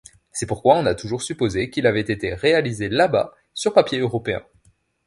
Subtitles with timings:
[0.31, 4.41] C'est pourquoi on a toujours supposé qu'il avait été réalisé là-bas sur papier européen.